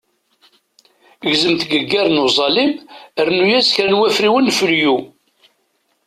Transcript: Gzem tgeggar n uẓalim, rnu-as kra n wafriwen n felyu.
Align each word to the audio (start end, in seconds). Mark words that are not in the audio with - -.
Gzem 1.31 1.55
tgeggar 1.61 2.07
n 2.09 2.21
uẓalim, 2.25 2.73
rnu-as 3.27 3.69
kra 3.75 3.87
n 3.89 3.97
wafriwen 3.99 4.49
n 4.51 4.55
felyu. 4.59 4.97